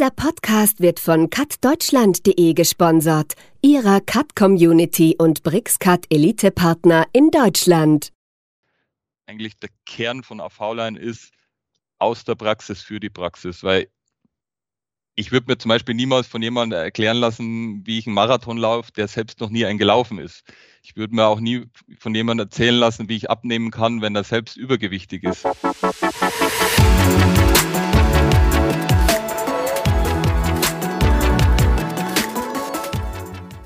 Dieser 0.00 0.12
Podcast 0.12 0.80
wird 0.80 0.98
von 0.98 1.28
cutdeutschland.de 1.28 2.54
gesponsert, 2.54 3.34
ihrer 3.60 4.00
Cut-Community 4.00 5.16
und 5.18 5.42
BrixCut 5.42 6.06
Elite-Partner 6.08 7.06
in 7.12 7.30
Deutschland. 7.30 8.10
Eigentlich 9.26 9.58
der 9.58 9.68
Kern 9.84 10.22
von 10.22 10.40
AV-Line 10.40 10.98
ist 10.98 11.34
aus 11.98 12.24
der 12.24 12.34
Praxis 12.34 12.80
für 12.80 12.98
die 12.98 13.10
Praxis, 13.10 13.62
weil 13.62 13.88
ich 15.16 15.32
würde 15.32 15.48
mir 15.48 15.58
zum 15.58 15.68
Beispiel 15.68 15.94
niemals 15.94 16.26
von 16.26 16.40
jemandem 16.40 16.78
erklären 16.78 17.18
lassen, 17.18 17.86
wie 17.86 17.98
ich 17.98 18.06
einen 18.06 18.14
Marathon 18.14 18.56
laufe, 18.56 18.92
der 18.92 19.06
selbst 19.06 19.38
noch 19.40 19.50
nie 19.50 19.66
einen 19.66 19.78
gelaufen 19.78 20.18
ist. 20.18 20.44
Ich 20.82 20.96
würde 20.96 21.14
mir 21.14 21.26
auch 21.26 21.40
nie 21.40 21.66
von 21.98 22.14
jemandem 22.14 22.46
erzählen 22.46 22.76
lassen, 22.76 23.10
wie 23.10 23.16
ich 23.16 23.28
abnehmen 23.28 23.70
kann, 23.70 24.00
wenn 24.00 24.16
er 24.16 24.24
selbst 24.24 24.56
übergewichtig 24.56 25.24
ist. 25.24 25.46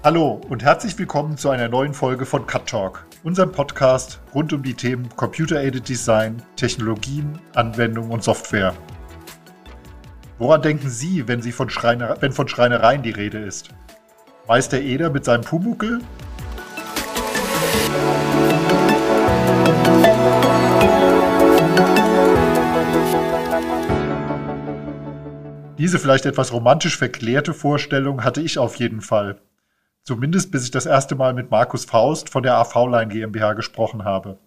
Hallo 0.04 0.38
und 0.50 0.62
herzlich 0.62 0.98
willkommen 0.98 1.38
zu 1.38 1.48
einer 1.48 1.70
neuen 1.70 1.94
Folge 1.94 2.26
von 2.26 2.46
Cut 2.46 2.68
Talk, 2.68 3.06
unserem 3.22 3.52
Podcast 3.52 4.20
rund 4.34 4.52
um 4.52 4.62
die 4.62 4.74
Themen 4.74 5.08
Computer-Aided 5.16 5.88
Design, 5.88 6.42
Technologien, 6.56 7.38
Anwendungen 7.54 8.10
und 8.10 8.22
Software. 8.22 8.74
Woran 10.36 10.60
denken 10.60 10.90
Sie, 10.90 11.26
wenn, 11.26 11.40
Sie 11.40 11.52
von 11.52 11.70
wenn 11.70 12.32
von 12.32 12.48
Schreinereien 12.48 13.02
die 13.02 13.12
Rede 13.12 13.38
ist? 13.38 13.70
Meister 14.46 14.78
Eder 14.78 15.08
mit 15.08 15.24
seinem 15.24 15.40
Pumuckel? 15.40 16.02
Diese 25.78 25.98
vielleicht 25.98 26.26
etwas 26.26 26.52
romantisch 26.52 26.98
verklärte 26.98 27.54
Vorstellung 27.54 28.22
hatte 28.22 28.42
ich 28.42 28.58
auf 28.58 28.76
jeden 28.76 29.00
Fall. 29.00 29.40
Zumindest 30.04 30.52
bis 30.52 30.64
ich 30.64 30.70
das 30.70 30.84
erste 30.84 31.14
Mal 31.14 31.32
mit 31.32 31.50
Markus 31.50 31.86
Faust 31.86 32.28
von 32.28 32.42
der 32.42 32.56
AV-Line 32.56 33.08
GmbH 33.08 33.54
gesprochen 33.54 34.04
habe. 34.04 34.38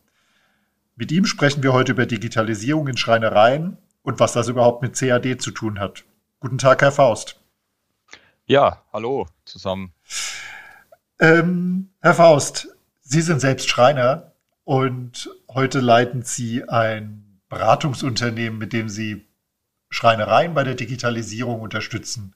Mit 0.96 1.12
ihm 1.12 1.26
sprechen 1.26 1.64
wir 1.64 1.74
heute 1.74 1.94
über 1.94 2.06
Digitalisierung 2.06 2.88
in 2.88 2.98
Schreinereien 2.98 3.78
und 4.04 4.20
was 4.20 4.34
das 4.34 4.48
überhaupt 4.48 4.84
mit 4.84 4.96
CAD 4.96 5.42
zu 5.42 5.50
tun 5.50 5.80
hat. 5.80 6.04
Guten 6.40 6.60
Tag, 6.60 6.82
Herr 6.82 6.92
Faust. 6.92 7.42
Ja, 8.46 8.84
hallo 8.94 9.28
zusammen. 9.46 9.94
Ähm, 11.20 11.90
Herr 12.02 12.14
Faust, 12.14 12.68
Sie 13.02 13.22
sind 13.22 13.42
selbst 13.42 13.68
Schreiner 13.68 14.34
und 14.64 15.30
heute 15.50 15.80
leiten 15.80 16.22
Sie 16.22 16.70
ein 16.70 17.40
Beratungsunternehmen, 17.50 18.60
mit 18.60 18.74
dem 18.74 18.90
Sie 18.90 19.28
Schreinereien 19.90 20.54
bei 20.54 20.64
der 20.64 20.76
Digitalisierung 20.76 21.62
unterstützen. 21.62 22.36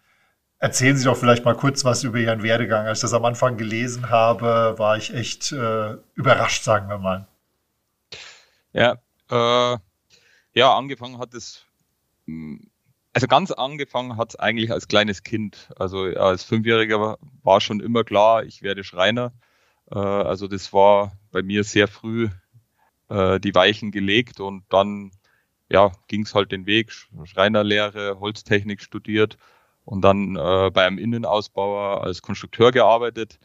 Erzählen 0.62 0.96
Sie 0.96 1.06
doch 1.06 1.18
vielleicht 1.18 1.44
mal 1.44 1.56
kurz 1.56 1.84
was 1.86 2.04
über 2.04 2.20
Ihren 2.20 2.44
Werdegang. 2.44 2.86
Als 2.86 3.00
ich 3.00 3.02
das 3.02 3.16
am 3.16 3.26
Anfang 3.26 3.58
gelesen 3.58 4.12
habe, 4.12 4.76
war 4.78 4.96
ich 4.96 5.12
echt 5.12 5.52
äh, 5.52 5.98
überrascht, 6.14 6.64
sagen 6.64 6.88
wir 6.88 7.00
mal. 7.00 7.28
Ja, 8.72 9.00
äh, 9.32 9.78
ja, 10.54 10.78
angefangen 10.78 11.18
hat 11.18 11.34
es, 11.34 11.66
hm, 12.28 12.70
also 13.12 13.26
ganz 13.26 13.50
angefangen 13.50 14.18
hat 14.18 14.30
es 14.30 14.36
eigentlich 14.36 14.72
als 14.72 14.88
kleines 14.88 15.24
Kind. 15.24 15.72
Also 15.78 16.04
als 16.04 16.44
Fünfjähriger 16.44 17.18
war 17.42 17.60
schon 17.60 17.80
immer 17.80 18.04
klar, 18.04 18.44
ich 18.44 18.62
werde 18.62 18.84
Schreiner. 18.84 19.34
Äh, 19.90 19.98
also 19.98 20.48
das 20.48 20.72
war 20.74 21.14
bei 21.32 21.42
mir 21.42 21.64
sehr 21.64 21.88
früh 21.88 22.30
äh, 23.10 23.40
die 23.40 23.56
Weichen 23.56 23.90
gelegt 23.90 24.40
und 24.40 24.64
dann 24.70 25.10
ja, 25.70 25.92
ging 26.08 26.22
es 26.22 26.36
halt 26.36 26.52
den 26.52 26.68
Weg, 26.68 26.92
Schreinerlehre, 27.24 28.20
Holztechnik 28.20 28.84
studiert 28.84 29.40
und 29.86 30.02
dann 30.02 30.36
äh, 30.36 30.72
bei 30.72 30.86
einem 30.86 30.98
Innenausbauer 30.98 32.04
als 32.04 32.22
Konstrukteur 32.22 32.72
gearbeitet. 32.72 33.40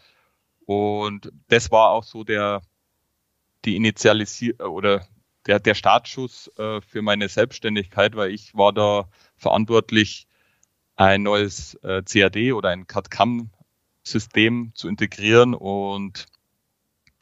Und 0.67 1.33
das 1.49 1.71
war 1.71 1.91
auch 1.91 2.05
so 2.05 2.25
der, 2.25 2.63
die 3.65 3.77
Initialisierung 3.77 4.75
oder 4.75 5.07
der, 5.47 5.61
der 5.61 5.75
Startschuss 5.75 6.51
äh, 6.59 6.81
für 6.81 7.03
meine 7.03 7.29
Selbstständigkeit, 7.29 8.17
weil 8.17 8.33
ich 8.33 8.55
war 8.55 8.73
da 8.73 9.09
verantwortlich, 9.37 10.27
ein 10.97 11.23
neues 11.23 11.75
äh, 11.83 12.03
CAD 12.03 12.53
oder 12.53 12.71
ein 12.71 12.87
CAD-CAM-System 12.87 14.73
zu 14.75 14.89
integrieren 14.89 15.55
und 15.55 16.27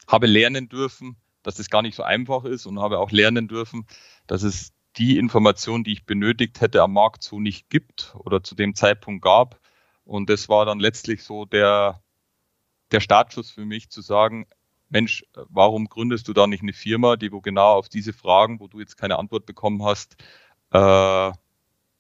habe 0.06 0.27
lernen 0.27 0.69
dürfen, 0.69 1.16
dass 1.43 1.56
das 1.56 1.71
gar 1.71 1.83
nicht 1.83 1.97
so 1.97 2.05
einfach 2.05 2.44
ist 2.44 2.66
und 2.66 2.78
habe 2.78 2.99
auch 3.00 3.10
lernen 3.10 3.49
dürfen, 3.49 3.87
dass 4.27 4.44
es 4.44 4.72
die 4.97 5.19
Information, 5.19 5.84
die 5.84 5.93
ich 5.93 6.06
benötigt 6.06 6.60
hätte, 6.60 6.82
am 6.82 6.93
Markt 6.93 7.22
so 7.22 7.41
nicht 7.41 7.69
gibt 7.71 8.15
oder 8.19 8.43
zu 8.43 8.55
dem 8.55 8.75
Zeitpunkt 8.75 9.22
gab. 9.25 9.60
Und 10.05 10.31
das 10.31 10.49
war 10.49 10.66
dann 10.66 10.78
letztlich 10.78 11.25
so 11.25 11.44
der, 11.44 12.03
der 12.93 13.00
Startschuss 13.00 13.50
für 13.50 13.65
mich 13.65 13.91
zu 13.91 14.03
sagen, 14.03 14.47
Mensch, 14.88 15.25
warum 15.34 15.88
gründest 15.88 16.28
du 16.28 16.33
da 16.33 16.47
nicht 16.47 16.62
eine 16.62 16.72
Firma, 16.72 17.16
die 17.16 17.33
wo 17.33 17.41
genau 17.41 17.72
auf 17.75 17.88
diese 17.88 18.12
Fragen, 18.12 18.60
wo 18.60 18.69
du 18.69 18.78
jetzt 18.78 18.97
keine 18.97 19.19
Antwort 19.19 19.47
bekommen 19.47 19.83
hast, 19.83 20.16
äh, 20.71 21.33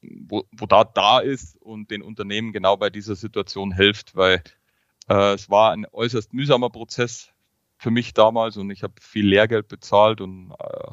wo, 0.02 0.44
wo 0.52 0.66
da 0.66 0.84
da 0.84 1.18
ist 1.20 1.60
und 1.60 1.90
den 1.90 2.02
Unternehmen 2.02 2.52
genau 2.52 2.76
bei 2.76 2.90
dieser 2.90 3.16
Situation 3.16 3.74
hilft, 3.74 4.14
weil 4.14 4.42
äh, 5.08 5.32
es 5.32 5.50
war 5.50 5.72
ein 5.72 5.86
äußerst 5.90 6.32
mühsamer 6.34 6.70
Prozess 6.70 7.32
für 7.78 7.90
mich 7.90 8.14
damals 8.14 8.56
und 8.56 8.70
ich 8.70 8.82
habe 8.82 8.94
viel 9.00 9.26
Lehrgeld 9.26 9.68
bezahlt 9.68 10.20
und 10.20 10.52
äh, 10.52 10.90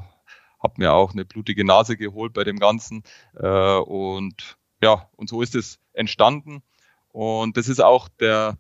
habe 0.62 0.76
mir 0.78 0.94
auch 0.94 1.14
eine 1.14 1.26
blutige 1.26 1.66
Nase 1.66 1.98
geholt 1.98 2.34
bei 2.34 2.44
dem 2.44 2.60
Ganzen. 2.60 3.04
Äh, 3.36 3.78
und 3.78 4.58
ja, 4.82 5.10
und 5.16 5.30
so 5.30 5.42
ist 5.42 5.56
es 5.56 5.80
entstanden. 5.94 6.62
Und 7.10 7.58
das 7.58 7.68
ist 7.68 7.82
auch 7.82 8.08
der, 8.08 8.58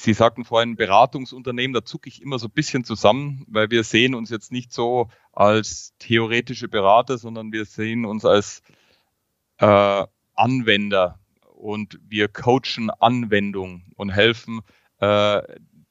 Sie 0.00 0.14
sagten 0.14 0.44
vorhin 0.46 0.76
Beratungsunternehmen, 0.76 1.74
da 1.74 1.84
zucke 1.84 2.08
ich 2.08 2.22
immer 2.22 2.38
so 2.38 2.46
ein 2.46 2.52
bisschen 2.52 2.84
zusammen, 2.84 3.44
weil 3.48 3.70
wir 3.70 3.84
sehen 3.84 4.14
uns 4.14 4.30
jetzt 4.30 4.50
nicht 4.50 4.72
so 4.72 5.10
als 5.32 5.92
theoretische 5.98 6.68
Berater, 6.68 7.18
sondern 7.18 7.52
wir 7.52 7.66
sehen 7.66 8.06
uns 8.06 8.24
als 8.24 8.62
äh, 9.58 10.06
Anwender 10.34 11.18
und 11.54 12.00
wir 12.08 12.28
coachen 12.28 12.88
Anwendung 12.88 13.82
und 13.96 14.08
helfen 14.08 14.62
äh, 15.00 15.42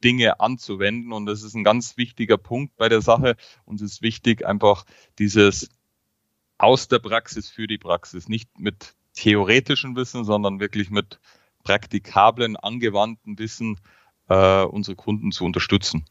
Dinge 0.04 0.40
anzuwenden. 0.40 1.14
Und 1.14 1.26
das 1.26 1.44
ist 1.44 1.56
ein 1.56 1.64
ganz 1.64 1.98
wichtiger 1.98 2.38
Punkt 2.38 2.76
bei 2.78 2.90
der 2.90 3.02
Sache. 3.02 3.36
Und 3.66 3.82
es 3.82 3.94
ist 3.94 4.02
wichtig, 4.02 4.46
einfach 4.46 4.86
dieses 5.18 5.70
aus 6.58 6.88
der 6.88 7.00
Praxis 7.00 7.50
für 7.50 7.68
die 7.68 7.78
Praxis, 7.78 8.28
nicht 8.28 8.60
mit 8.60 8.96
theoretischem 9.14 9.96
Wissen, 9.96 10.26
sondern 10.26 10.60
wirklich 10.60 10.90
mit 10.90 11.20
praktikablen, 11.64 12.58
angewandten 12.58 13.40
Wissen 13.40 13.80
äh, 14.28 14.64
unsere 14.64 14.96
Kunden 14.96 15.32
zu 15.32 15.46
unterstützen. 15.46 16.06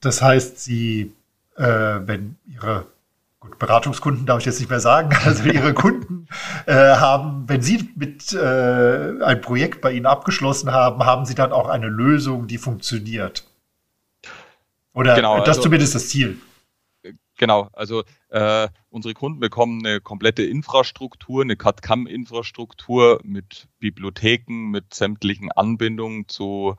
Das 0.00 0.22
heißt, 0.22 0.58
Sie, 0.58 1.12
äh, 1.56 1.64
wenn 1.64 2.36
Ihre 2.46 2.86
gut, 3.46 3.58
Beratungskunden 3.58 4.26
darf 4.26 4.40
ich 4.40 4.46
jetzt 4.46 4.60
nicht 4.60 4.68
mehr 4.70 4.80
sagen, 4.80 5.10
also 5.24 5.44
Ihre 5.44 5.74
Kunden 5.74 6.28
äh, 6.66 6.74
haben, 6.74 7.48
wenn 7.48 7.62
Sie 7.62 7.88
mit 7.96 8.32
äh, 8.32 9.22
ein 9.22 9.40
Projekt 9.40 9.80
bei 9.80 9.92
Ihnen 9.92 10.06
abgeschlossen 10.06 10.72
haben, 10.72 11.04
haben 11.04 11.24
Sie 11.24 11.34
dann 11.34 11.52
auch 11.52 11.68
eine 11.68 11.88
Lösung, 11.88 12.46
die 12.46 12.58
funktioniert. 12.58 13.44
Oder 14.92 15.14
genau, 15.14 15.38
das 15.38 15.48
also, 15.48 15.62
zumindest 15.62 15.94
das 15.94 16.08
Ziel. 16.08 16.38
Genau, 17.38 17.68
also 17.74 18.02
äh, 18.30 18.68
unsere 18.88 19.12
Kunden 19.12 19.40
bekommen 19.40 19.84
eine 19.84 20.00
komplette 20.00 20.42
Infrastruktur, 20.42 21.42
eine 21.42 21.56
CAD-CAM-Infrastruktur 21.56 23.20
mit 23.22 23.68
Bibliotheken, 23.78 24.70
mit 24.70 24.94
sämtlichen 24.94 25.52
Anbindungen 25.52 26.28
zu 26.28 26.76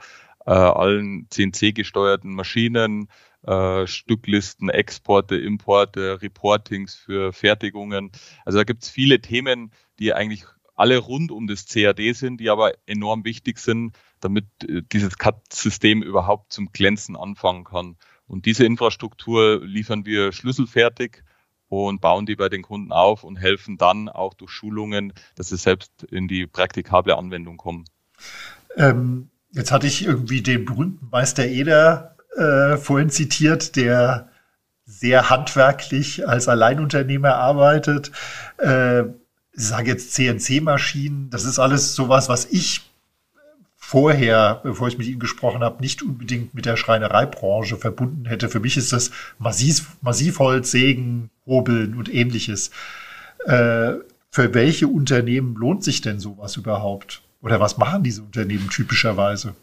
äh, 0.48 0.52
allen 0.52 1.28
CNC-gesteuerten 1.30 2.34
Maschinen, 2.34 3.10
äh, 3.48 3.88
Stücklisten, 3.88 4.70
Exporte, 4.70 5.38
Importe, 5.38 6.22
Reportings 6.22 6.96
für 6.96 7.32
Fertigungen. 7.34 8.12
Also 8.46 8.60
da 8.60 8.64
gibt 8.66 8.84
es 8.84 8.90
viele 8.90 9.22
Themen, 9.22 9.72
die 10.00 10.14
eigentlich 10.14 10.46
alle 10.76 10.98
rund 10.98 11.32
um 11.32 11.48
das 11.48 11.66
CAD 11.66 12.14
sind, 12.14 12.40
die 12.40 12.50
aber 12.50 12.74
enorm 12.86 13.26
wichtig 13.26 13.58
sind, 13.60 13.98
damit 14.20 14.46
äh, 14.68 14.82
dieses 14.92 15.18
CAD-System 15.18 16.04
überhaupt 16.04 16.52
zum 16.52 16.72
Glänzen 16.72 17.16
anfangen 17.16 17.64
kann. 17.64 17.96
Und 18.28 18.46
diese 18.46 18.66
Infrastruktur 18.66 19.66
liefern 19.66 20.06
wir 20.06 20.34
schlüsselfertig 20.34 21.24
und 21.70 22.02
bauen 22.02 22.26
die 22.26 22.36
bei 22.36 22.50
den 22.50 22.62
Kunden 22.62 22.92
auf 22.92 23.24
und 23.24 23.38
helfen 23.38 23.78
dann 23.78 24.10
auch 24.10 24.34
durch 24.34 24.52
Schulungen, 24.52 25.14
dass 25.36 25.50
sie 25.50 25.58
selbst 25.58 26.04
in 26.04 26.28
die 26.28 26.48
praktikable 26.48 27.18
Anwendung 27.18 27.58
kommen. 27.58 27.86
Ähm, 28.76 29.30
jetzt 29.52 29.72
hatte 29.72 29.88
ich 29.88 30.06
irgendwie 30.06 30.42
den 30.42 30.66
berühmten 30.66 31.08
Meister 31.10 31.46
Eder 31.46 32.17
äh, 32.38 32.78
vorhin 32.78 33.10
zitiert, 33.10 33.76
der 33.76 34.30
sehr 34.86 35.30
handwerklich 35.30 36.28
als 36.28 36.48
Alleinunternehmer 36.48 37.36
arbeitet. 37.36 38.12
Äh, 38.58 39.02
ich 39.02 39.66
sage 39.66 39.92
jetzt 39.92 40.14
CNC-Maschinen, 40.14 41.30
das 41.30 41.44
ist 41.44 41.60
alles 41.60 41.96
sowas, 41.96 42.30
was 42.30 42.46
ich 42.46 42.90
vorher, 43.76 44.60
bevor 44.64 44.88
ich 44.88 44.98
mit 44.98 45.08
Ihnen 45.08 45.20
gesprochen 45.20 45.62
habe, 45.62 45.82
nicht 45.82 46.04
unbedingt 46.04 46.54
mit 46.54 46.66
der 46.66 46.78
Schreinereibranche 46.78 47.78
verbunden 47.78 48.26
hätte. 48.26 48.50
Für 48.50 48.60
mich 48.60 48.78
ist 48.78 48.94
das 48.94 49.12
Massiv, 49.40 49.98
Massivholz, 50.02 50.72
Sägen, 50.72 51.30
Hobeln 51.46 51.96
und 51.96 52.14
ähnliches. 52.14 52.72
Äh, 53.46 53.94
für 54.30 54.54
welche 54.54 54.88
Unternehmen 54.88 55.56
lohnt 55.56 55.84
sich 55.84 56.02
denn 56.02 56.20
sowas 56.20 56.58
überhaupt? 56.58 57.22
Oder 57.42 57.60
was 57.60 57.78
machen 57.78 58.04
diese 58.04 58.22
Unternehmen 58.22 58.70
typischerweise? 58.70 59.56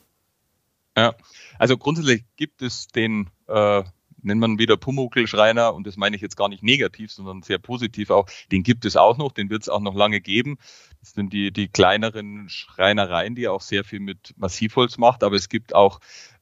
Ja, 0.96 1.14
also 1.58 1.76
grundsätzlich 1.76 2.24
gibt 2.36 2.62
es 2.62 2.88
den, 2.88 3.30
äh, 3.48 3.82
nennt 4.22 4.40
man 4.40 4.58
wieder 4.58 4.76
Pumuckl-Schreiner, 4.76 5.74
und 5.74 5.86
das 5.86 5.96
meine 5.96 6.16
ich 6.16 6.22
jetzt 6.22 6.36
gar 6.36 6.48
nicht 6.48 6.62
negativ, 6.62 7.12
sondern 7.12 7.42
sehr 7.42 7.58
positiv 7.58 8.10
auch, 8.10 8.26
den 8.50 8.62
gibt 8.62 8.84
es 8.84 8.96
auch 8.96 9.18
noch, 9.18 9.32
den 9.32 9.50
wird 9.50 9.62
es 9.62 9.68
auch 9.68 9.80
noch 9.80 9.94
lange 9.94 10.20
geben. 10.20 10.56
Das 11.00 11.12
sind 11.12 11.32
die, 11.32 11.52
die 11.52 11.68
kleineren 11.68 12.48
Schreinereien, 12.48 13.34
die 13.34 13.48
auch 13.48 13.60
sehr 13.60 13.84
viel 13.84 14.00
mit 14.00 14.34
Massivholz 14.36 14.96
macht, 14.98 15.22
aber 15.22 15.36
es 15.36 15.48
gibt 15.48 15.74
auch 15.74 16.00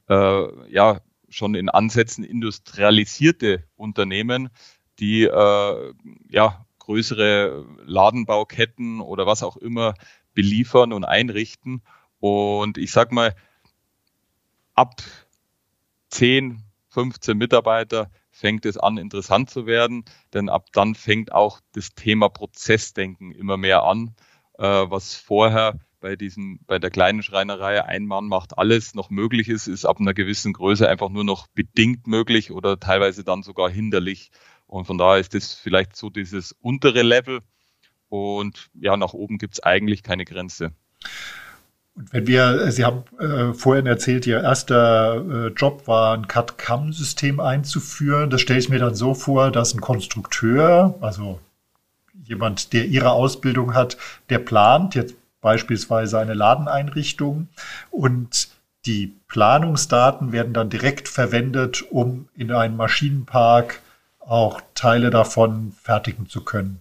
äh, 0.08 0.70
ja 0.70 1.00
schon 1.28 1.54
in 1.54 1.68
Ansätzen 1.68 2.24
industrialisierte 2.24 3.64
Unternehmen, 3.76 4.50
die 4.98 5.24
äh, 5.24 5.92
ja 6.28 6.66
größere 6.78 7.64
Ladenbauketten 7.84 9.00
oder 9.00 9.26
was 9.26 9.42
auch 9.42 9.56
immer 9.56 9.94
beliefern 10.34 10.92
und 10.92 11.04
einrichten. 11.04 11.82
Und 12.18 12.78
ich 12.78 12.92
sag 12.92 13.12
mal, 13.12 13.34
ab 14.74 15.02
10, 16.10 16.62
15 16.88 17.36
Mitarbeiter 17.36 18.10
fängt 18.30 18.66
es 18.66 18.76
an, 18.76 18.98
interessant 18.98 19.50
zu 19.50 19.66
werden, 19.66 20.04
denn 20.32 20.48
ab 20.48 20.66
dann 20.72 20.94
fängt 20.94 21.32
auch 21.32 21.60
das 21.72 21.94
Thema 21.94 22.28
Prozessdenken 22.28 23.32
immer 23.32 23.56
mehr 23.56 23.84
an, 23.84 24.14
äh, 24.58 24.64
was 24.64 25.14
vorher 25.14 25.78
bei 26.00 26.16
diesem, 26.16 26.58
bei 26.66 26.78
der 26.78 26.90
kleinen 26.90 27.22
Schreinerei 27.22 27.82
ein 27.84 28.06
Mann 28.06 28.26
macht 28.26 28.58
alles 28.58 28.94
noch 28.94 29.08
möglich 29.08 29.48
ist, 29.48 29.68
ist 29.68 29.86
ab 29.86 30.00
einer 30.00 30.12
gewissen 30.12 30.52
Größe 30.52 30.88
einfach 30.88 31.08
nur 31.08 31.24
noch 31.24 31.46
bedingt 31.48 32.06
möglich 32.06 32.50
oder 32.50 32.78
teilweise 32.78 33.24
dann 33.24 33.42
sogar 33.42 33.70
hinderlich. 33.70 34.30
Und 34.66 34.84
von 34.84 34.98
daher 34.98 35.20
ist 35.20 35.34
das 35.34 35.54
vielleicht 35.54 35.96
so 35.96 36.10
dieses 36.10 36.52
untere 36.60 37.02
Level. 37.02 37.40
Und 38.08 38.70
ja, 38.74 38.96
nach 38.96 39.14
oben 39.14 39.38
gibt 39.38 39.54
es 39.54 39.62
eigentlich 39.62 40.02
keine 40.02 40.24
Grenze. 40.24 40.72
Und 41.94 42.12
wenn 42.12 42.26
wir, 42.26 42.70
Sie 42.72 42.84
haben 42.84 43.04
äh, 43.18 43.52
vorhin 43.52 43.86
erzählt, 43.86 44.26
Ihr 44.26 44.42
erster 44.42 45.16
äh, 45.16 45.46
Job 45.48 45.86
war 45.86 46.16
ein 46.16 46.26
CAD-CAM-System 46.26 47.38
einzuführen. 47.38 48.30
Das 48.30 48.40
stelle 48.40 48.58
ich 48.58 48.68
mir 48.70 48.78
dann 48.78 48.94
so 48.94 49.14
vor, 49.14 49.50
dass 49.50 49.74
ein 49.74 49.80
Konstrukteur, 49.80 50.94
also 51.00 51.38
jemand, 52.24 52.72
der 52.72 52.86
Ihre 52.86 53.10
Ausbildung 53.10 53.74
hat, 53.74 53.98
der 54.30 54.38
plant 54.38 54.94
jetzt 54.94 55.16
beispielsweise 55.42 56.18
eine 56.18 56.34
Ladeneinrichtung 56.34 57.48
und 57.90 58.48
die 58.86 59.14
Planungsdaten 59.28 60.32
werden 60.32 60.54
dann 60.54 60.70
direkt 60.70 61.08
verwendet, 61.08 61.82
um 61.90 62.28
in 62.34 62.50
einem 62.50 62.76
Maschinenpark 62.76 63.80
auch 64.18 64.60
Teile 64.74 65.10
davon 65.10 65.72
fertigen 65.82 66.28
zu 66.28 66.42
können. 66.42 66.80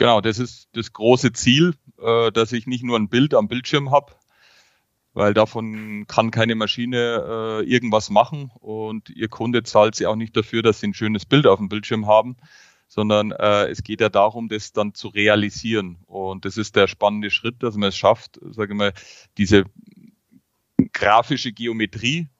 Genau, 0.00 0.22
das 0.22 0.38
ist 0.38 0.70
das 0.72 0.94
große 0.94 1.34
Ziel, 1.34 1.74
äh, 2.00 2.32
dass 2.32 2.52
ich 2.52 2.66
nicht 2.66 2.82
nur 2.82 2.98
ein 2.98 3.10
Bild 3.10 3.34
am 3.34 3.48
Bildschirm 3.48 3.90
habe, 3.90 4.14
weil 5.12 5.34
davon 5.34 6.06
kann 6.06 6.30
keine 6.30 6.54
Maschine 6.54 7.60
äh, 7.60 7.70
irgendwas 7.70 8.08
machen 8.08 8.50
und 8.60 9.10
Ihr 9.10 9.28
Kunde 9.28 9.62
zahlt 9.62 9.94
sie 9.94 10.06
auch 10.06 10.16
nicht 10.16 10.34
dafür, 10.34 10.62
dass 10.62 10.80
Sie 10.80 10.86
ein 10.86 10.94
schönes 10.94 11.26
Bild 11.26 11.46
auf 11.46 11.58
dem 11.58 11.68
Bildschirm 11.68 12.06
haben, 12.06 12.38
sondern 12.88 13.32
äh, 13.32 13.66
es 13.66 13.82
geht 13.82 14.00
ja 14.00 14.08
darum, 14.08 14.48
das 14.48 14.72
dann 14.72 14.94
zu 14.94 15.08
realisieren. 15.08 15.98
Und 16.06 16.46
das 16.46 16.56
ist 16.56 16.76
der 16.76 16.88
spannende 16.88 17.30
Schritt, 17.30 17.62
dass 17.62 17.76
man 17.76 17.90
es 17.90 17.96
schafft, 17.98 18.40
sage 18.52 18.72
ich 18.72 18.78
mal, 18.78 18.94
diese 19.36 19.64
grafische 20.94 21.52
Geometrie 21.52 22.30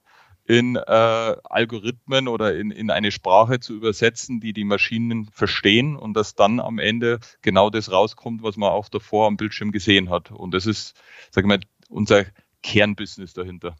in 0.51 0.75
äh, 0.75 0.81
Algorithmen 0.81 2.27
oder 2.27 2.53
in, 2.53 2.71
in 2.71 2.91
eine 2.91 3.13
Sprache 3.13 3.61
zu 3.61 3.73
übersetzen, 3.73 4.41
die 4.41 4.51
die 4.51 4.65
Maschinen 4.65 5.29
verstehen 5.31 5.95
und 5.95 6.13
dass 6.13 6.35
dann 6.35 6.59
am 6.59 6.77
Ende 6.77 7.19
genau 7.41 7.69
das 7.69 7.89
rauskommt, 7.89 8.43
was 8.43 8.57
man 8.57 8.69
auch 8.69 8.89
davor 8.89 9.27
am 9.27 9.37
Bildschirm 9.37 9.71
gesehen 9.71 10.09
hat. 10.09 10.29
Und 10.29 10.53
das 10.53 10.65
ist, 10.65 10.93
sage 11.29 11.45
ich 11.45 11.47
mal, 11.47 11.61
unser 11.87 12.25
Kernbusiness 12.63 13.31
dahinter. 13.31 13.77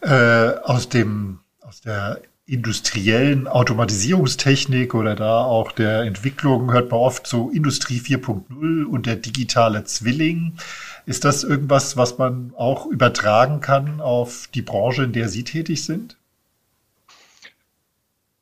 Äh, 0.00 0.56
aus 0.64 0.88
dem 0.88 1.38
aus 1.60 1.80
der 1.80 2.20
industriellen 2.52 3.48
Automatisierungstechnik 3.48 4.94
oder 4.94 5.16
da 5.16 5.42
auch 5.42 5.72
der 5.72 6.02
Entwicklung 6.02 6.70
hört 6.70 6.90
man 6.90 7.00
oft 7.00 7.26
so 7.26 7.48
Industrie 7.48 7.98
4.0 7.98 8.84
und 8.84 9.06
der 9.06 9.16
digitale 9.16 9.84
Zwilling. 9.84 10.58
Ist 11.06 11.24
das 11.24 11.44
irgendwas, 11.44 11.96
was 11.96 12.18
man 12.18 12.52
auch 12.54 12.84
übertragen 12.84 13.60
kann 13.60 14.02
auf 14.02 14.50
die 14.54 14.60
Branche, 14.60 15.04
in 15.04 15.14
der 15.14 15.30
Sie 15.30 15.44
tätig 15.44 15.82
sind? 15.82 16.18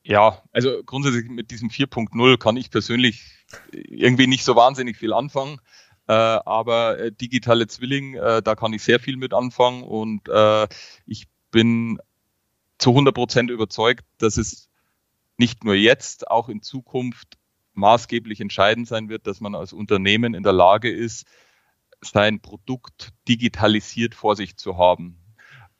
Ja, 0.02 0.42
also 0.50 0.82
grundsätzlich 0.84 1.30
mit 1.30 1.52
diesem 1.52 1.68
4.0 1.68 2.36
kann 2.36 2.56
ich 2.56 2.72
persönlich 2.72 3.46
irgendwie 3.70 4.26
nicht 4.26 4.42
so 4.42 4.56
wahnsinnig 4.56 4.96
viel 4.96 5.12
anfangen. 5.12 5.60
Äh, 6.08 6.14
aber 6.14 6.98
äh, 6.98 7.12
digitale 7.12 7.68
Zwilling, 7.68 8.14
äh, 8.14 8.42
da 8.42 8.56
kann 8.56 8.72
ich 8.72 8.82
sehr 8.82 8.98
viel 8.98 9.16
mit 9.16 9.32
anfangen 9.32 9.84
und 9.84 10.28
äh, 10.28 10.66
ich 11.06 11.28
bin 11.52 12.00
zu 12.80 12.90
100 12.90 13.14
Prozent 13.14 13.50
überzeugt, 13.50 14.04
dass 14.18 14.36
es 14.36 14.68
nicht 15.36 15.64
nur 15.64 15.74
jetzt, 15.74 16.30
auch 16.30 16.48
in 16.48 16.62
Zukunft 16.62 17.38
maßgeblich 17.74 18.40
entscheidend 18.40 18.88
sein 18.88 19.08
wird, 19.08 19.26
dass 19.26 19.40
man 19.40 19.54
als 19.54 19.72
Unternehmen 19.72 20.34
in 20.34 20.42
der 20.42 20.52
Lage 20.52 20.90
ist, 20.90 21.26
sein 22.00 22.40
Produkt 22.40 23.10
digitalisiert 23.28 24.14
vor 24.14 24.34
sich 24.34 24.56
zu 24.56 24.78
haben. 24.78 25.20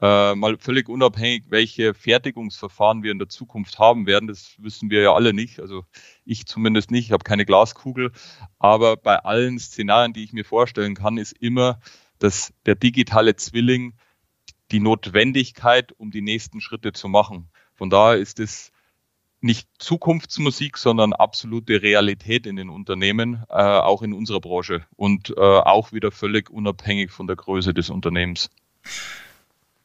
Äh, 0.00 0.34
mal 0.34 0.56
völlig 0.58 0.88
unabhängig, 0.88 1.44
welche 1.48 1.92
Fertigungsverfahren 1.92 3.02
wir 3.02 3.12
in 3.12 3.18
der 3.18 3.28
Zukunft 3.28 3.78
haben 3.78 4.06
werden, 4.06 4.28
das 4.28 4.54
wissen 4.58 4.88
wir 4.88 5.02
ja 5.02 5.14
alle 5.14 5.34
nicht. 5.34 5.60
Also 5.60 5.84
ich 6.24 6.46
zumindest 6.46 6.90
nicht, 6.90 7.06
ich 7.06 7.12
habe 7.12 7.24
keine 7.24 7.44
Glaskugel. 7.44 8.12
Aber 8.58 8.96
bei 8.96 9.16
allen 9.18 9.58
Szenarien, 9.58 10.14
die 10.14 10.24
ich 10.24 10.32
mir 10.32 10.44
vorstellen 10.44 10.94
kann, 10.94 11.18
ist 11.18 11.32
immer, 11.32 11.80
dass 12.18 12.52
der 12.64 12.76
digitale 12.76 13.36
Zwilling 13.36 13.94
die 14.70 14.80
Notwendigkeit, 14.80 15.92
um 15.92 16.10
die 16.10 16.22
nächsten 16.22 16.60
Schritte 16.60 16.92
zu 16.92 17.08
machen. 17.08 17.48
Von 17.74 17.90
daher 17.90 18.18
ist 18.18 18.40
es 18.40 18.72
nicht 19.40 19.68
Zukunftsmusik, 19.78 20.76
sondern 20.76 21.12
absolute 21.12 21.82
Realität 21.82 22.46
in 22.46 22.56
den 22.56 22.68
Unternehmen, 22.68 23.42
äh, 23.48 23.54
auch 23.54 24.02
in 24.02 24.12
unserer 24.12 24.40
Branche 24.40 24.84
und 24.96 25.30
äh, 25.30 25.40
auch 25.40 25.92
wieder 25.92 26.10
völlig 26.10 26.50
unabhängig 26.50 27.10
von 27.10 27.26
der 27.26 27.36
Größe 27.36 27.72
des 27.72 27.90
Unternehmens. 27.90 28.50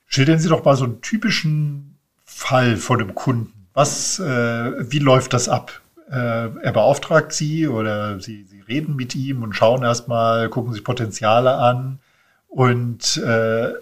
Schildern 0.07 0.39
Sie 0.39 0.49
doch 0.49 0.63
mal 0.63 0.75
so 0.75 0.85
einen 0.85 1.01
typischen 1.01 1.97
Fall 2.25 2.77
von 2.77 3.01
einem 3.01 3.15
Kunden. 3.15 3.67
Was, 3.73 4.19
äh, 4.19 4.91
wie 4.91 4.99
läuft 4.99 5.33
das 5.33 5.49
ab? 5.49 5.81
Äh, 6.09 6.15
er 6.15 6.71
beauftragt 6.71 7.33
Sie 7.33 7.67
oder 7.67 8.19
Sie, 8.19 8.43
Sie 8.43 8.61
reden 8.61 8.95
mit 8.95 9.15
ihm 9.15 9.41
und 9.41 9.53
schauen 9.53 9.83
erstmal, 9.83 10.49
gucken 10.49 10.73
sich 10.73 10.83
Potenziale 10.83 11.56
an 11.56 11.99
und 12.47 13.18
äh, 13.18 13.73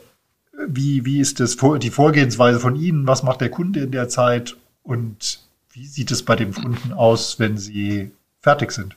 wie, 0.67 1.05
wie 1.05 1.19
ist 1.19 1.39
das 1.39 1.57
die 1.57 1.89
Vorgehensweise 1.89 2.59
von 2.59 2.75
Ihnen? 2.75 3.07
Was 3.07 3.23
macht 3.23 3.41
der 3.41 3.49
Kunde 3.49 3.81
in 3.81 3.91
der 3.91 4.09
Zeit? 4.09 4.55
Und 4.83 5.39
wie 5.71 5.85
sieht 5.85 6.11
es 6.11 6.23
bei 6.23 6.35
dem 6.35 6.53
Kunden 6.53 6.93
aus, 6.93 7.39
wenn 7.39 7.57
Sie 7.57 8.11
fertig 8.39 8.71
sind? 8.71 8.95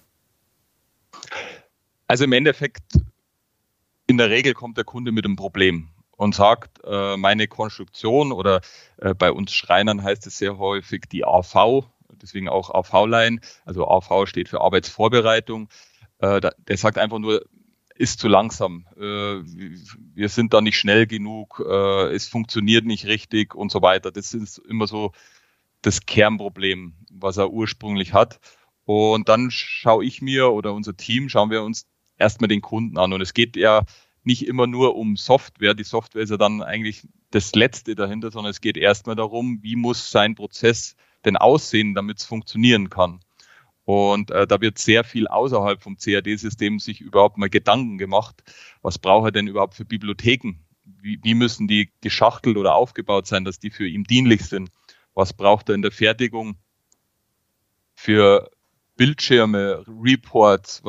Also 2.07 2.25
im 2.25 2.33
Endeffekt, 2.33 2.85
in 4.07 4.19
der 4.19 4.31
Regel 4.31 4.55
kommt 4.55 4.77
der 4.77 4.85
Kunde 4.85 5.13
mit 5.13 5.25
einem 5.25 5.37
Problem 5.37 5.89
und 6.17 6.35
sagt, 6.35 6.81
äh, 6.85 7.17
meine 7.17 7.49
Konstruktion 7.49 8.33
oder 8.33 8.61
äh, 8.99 9.15
bei 9.15 9.33
uns 9.33 9.53
Schreinern 9.53 10.03
heißt 10.03 10.27
es 10.27 10.39
sehr 10.39 10.59
häufig 10.59 11.05
die 11.11 11.25
AV, 11.25 11.85
deswegen 12.23 12.49
auch 12.49 12.71
AV-Line, 12.71 13.41
also 13.65 13.89
AV 13.89 14.27
steht 14.27 14.49
für 14.49 14.61
Arbeitsvorbereitung. 14.61 15.69
Äh, 16.19 16.41
der 16.41 16.77
sagt 16.77 16.99
einfach 16.99 17.19
nur, 17.19 17.45
ist 17.99 18.21
zu 18.21 18.29
langsam. 18.29 18.87
Äh, 18.97 19.43
wir 20.15 20.29
sind 20.29 20.53
da 20.55 20.61
nicht 20.61 20.79
schnell 20.79 21.07
genug, 21.07 21.63
äh, 21.67 22.13
es 22.15 22.29
funktioniert 22.29 22.85
nicht 22.85 23.07
richtig 23.07 23.55
und 23.55 23.71
so 23.71 23.83
weiter. 23.83 24.13
Das 24.13 24.35
ist 24.35 24.59
immer 24.59 24.87
so 24.87 25.13
das 25.83 26.07
Kernproblem, 26.07 26.95
was 27.11 27.37
er 27.37 27.51
ursprünglich 27.51 28.13
hat. 28.13 28.41
Und 28.85 29.29
dann 29.29 29.51
schaue 29.51 30.05
ich 30.05 30.23
mir 30.23 30.51
oder 30.53 30.73
unser 30.73 30.97
Team, 30.97 31.29
schauen 31.29 31.51
wir 31.51 31.63
uns 31.63 31.87
erstmal 32.19 32.49
den 32.49 32.63
Kunden 32.63 32.99
an. 32.99 33.13
Und 33.13 33.21
es 33.21 33.35
geht 33.35 33.57
ja 33.57 33.85
nicht 34.23 34.47
immer 34.47 34.67
nur 34.67 34.97
um 34.97 35.17
Software. 35.17 35.75
Die 35.75 35.85
Software 35.85 36.23
ist 36.23 36.31
ja 36.31 36.37
dann 36.37 36.63
eigentlich 36.63 37.07
das 37.31 37.55
Letzte 37.55 37.95
dahinter, 37.95 38.31
sondern 38.31 38.51
es 38.51 38.61
geht 38.61 38.77
erstmal 38.77 39.17
darum, 39.17 39.59
wie 39.63 39.77
muss 39.77 40.11
sein 40.11 40.35
Prozess 40.35 40.97
denn 41.25 41.37
aussehen, 41.37 41.95
damit 41.95 42.19
es 42.19 42.25
funktionieren 42.25 42.91
kann. 42.91 43.21
Und 43.87 44.33
äh, 44.33 44.49
da 44.49 44.61
wird 44.61 44.79
sehr 44.79 45.05
viel 45.05 45.29
außerhalb 45.29 45.81
vom 45.81 45.97
CAD-System 45.97 46.81
sich 46.81 47.01
überhaupt 47.01 47.39
mal 47.39 47.49
Gedanken 47.49 47.99
gemacht. 47.99 48.43
Was 48.83 48.99
braucht 48.99 49.29
er 49.29 49.33
denn 49.33 49.47
überhaupt 49.47 49.75
für 49.75 49.85
Bibliotheken? 49.85 50.59
Wie, 50.85 51.21
wie 51.23 51.35
müssen 51.35 51.69
die 51.69 51.93
geschachtelt 52.01 52.57
oder 52.57 52.75
aufgebaut 52.75 53.29
sein, 53.29 53.45
dass 53.45 53.61
die 53.61 53.71
für 53.71 53.87
ihn 53.87 54.03
dienlich 54.03 54.45
sind? 54.45 54.71
Was 55.15 55.33
braucht 55.33 55.69
er 55.69 55.77
in 55.77 55.83
der 55.83 55.93
Fertigung 55.93 56.57
für 57.95 58.51
Bildschirme, 58.97 59.85
Reports? 59.87 60.83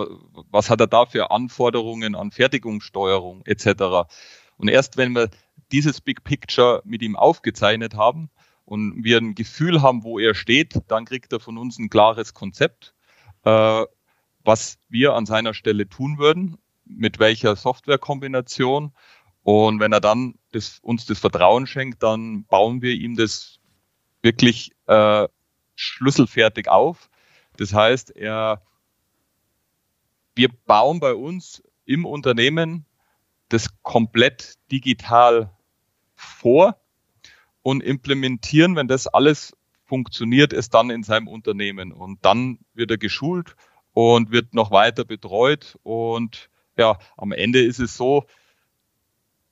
Was 0.50 0.72
hat 0.72 0.82
er 0.82 0.88
da 0.88 1.06
für 1.06 1.30
Anforderungen 1.30 2.16
an 2.16 2.32
Fertigungssteuerung 2.32 3.44
etc.? 3.46 4.10
Und 4.58 4.70
erst 4.70 4.98
wenn 4.98 5.13
wir 5.13 5.30
dieses 5.72 6.01
Big 6.01 6.24
Picture 6.24 6.82
mit 6.84 7.04
ihm 7.04 7.16
aufgezeichnet 7.16 7.94
haben, 7.94 8.32
und 8.67 9.05
wir 9.05 9.17
ein 9.19 9.33
Gefühl 9.33 9.81
haben, 9.81 10.03
wo 10.03 10.19
er 10.19 10.36
steht, 10.36 10.81
dann 10.89 11.05
kriegt 11.05 11.31
er 11.31 11.39
von 11.39 11.57
uns 11.57 11.79
ein 11.79 11.89
klares 11.89 12.33
Konzept. 12.33 12.93
Äh, 13.45 13.86
was 14.43 14.77
wir 14.89 15.13
an 15.13 15.25
seiner 15.25 15.53
Stelle 15.53 15.88
tun 15.88 16.17
würden, 16.17 16.57
mit 16.83 17.17
welcher 17.17 17.55
Softwarekombination. 17.55 18.91
Und 19.43 19.79
wenn 19.79 19.93
er 19.93 20.01
dann 20.01 20.36
das, 20.51 20.79
uns 20.79 21.05
das 21.05 21.17
Vertrauen 21.17 21.65
schenkt, 21.65 22.03
dann 22.03 22.43
bauen 22.43 22.81
wir 22.81 22.93
ihm 22.93 23.15
das 23.15 23.59
wirklich 24.21 24.74
äh, 24.88 25.29
schlüsselfertig 25.75 26.67
auf. 26.67 27.09
Das 27.55 27.74
heißt, 27.74 28.17
er, 28.17 28.62
wir 30.36 30.50
bauen 30.65 31.00
bei 31.00 31.13
uns 31.13 31.63
im 31.86 32.05
Unternehmen 32.05 32.86
das 33.47 33.81
komplett 33.81 34.55
digital 34.69 35.51
vor 36.15 36.77
und 37.67 37.83
implementieren, 37.83 38.77
wenn 38.77 38.88
das 38.88 39.07
alles 39.07 39.51
funktioniert, 39.83 40.53
es 40.53 40.69
dann 40.69 40.89
in 40.89 41.03
seinem 41.03 41.27
Unternehmen. 41.27 41.91
Und 41.91 42.24
dann 42.24 42.59
wird 42.74 42.91
er 42.91 42.97
geschult 42.97 43.57
und 43.91 44.31
wird 44.31 44.53
noch 44.53 44.71
weiter 44.71 45.03
betreut. 45.03 45.77
Und 45.83 46.50
ja, 46.77 46.97
am 47.17 47.33
Ende 47.33 47.62
ist 47.62 47.79
es 47.79 47.97
so, 47.97 48.24